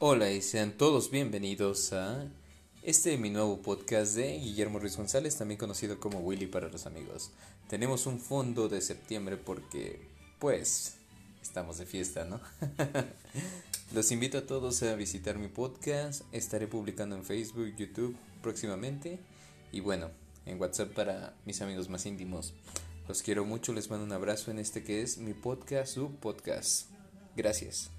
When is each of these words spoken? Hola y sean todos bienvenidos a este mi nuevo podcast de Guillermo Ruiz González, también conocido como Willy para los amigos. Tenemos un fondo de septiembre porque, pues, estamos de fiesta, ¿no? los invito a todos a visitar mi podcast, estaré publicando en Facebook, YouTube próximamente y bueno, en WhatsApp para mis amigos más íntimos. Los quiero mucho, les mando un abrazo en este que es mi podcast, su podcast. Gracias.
Hola 0.00 0.30
y 0.30 0.42
sean 0.42 0.70
todos 0.70 1.10
bienvenidos 1.10 1.92
a 1.92 2.24
este 2.84 3.18
mi 3.18 3.30
nuevo 3.30 3.60
podcast 3.62 4.14
de 4.14 4.38
Guillermo 4.38 4.78
Ruiz 4.78 4.96
González, 4.96 5.36
también 5.36 5.58
conocido 5.58 5.98
como 5.98 6.20
Willy 6.20 6.46
para 6.46 6.68
los 6.68 6.86
amigos. 6.86 7.32
Tenemos 7.68 8.06
un 8.06 8.20
fondo 8.20 8.68
de 8.68 8.80
septiembre 8.80 9.36
porque, 9.36 10.06
pues, 10.38 10.98
estamos 11.42 11.78
de 11.78 11.86
fiesta, 11.86 12.24
¿no? 12.24 12.40
los 13.92 14.12
invito 14.12 14.38
a 14.38 14.46
todos 14.46 14.84
a 14.84 14.94
visitar 14.94 15.36
mi 15.36 15.48
podcast, 15.48 16.22
estaré 16.30 16.68
publicando 16.68 17.16
en 17.16 17.24
Facebook, 17.24 17.74
YouTube 17.76 18.16
próximamente 18.40 19.18
y 19.72 19.80
bueno, 19.80 20.12
en 20.46 20.60
WhatsApp 20.60 20.94
para 20.94 21.34
mis 21.44 21.60
amigos 21.60 21.88
más 21.88 22.06
íntimos. 22.06 22.54
Los 23.08 23.22
quiero 23.22 23.44
mucho, 23.44 23.72
les 23.72 23.90
mando 23.90 24.04
un 24.04 24.12
abrazo 24.12 24.52
en 24.52 24.60
este 24.60 24.84
que 24.84 25.02
es 25.02 25.18
mi 25.18 25.34
podcast, 25.34 25.92
su 25.92 26.12
podcast. 26.12 26.86
Gracias. 27.34 27.97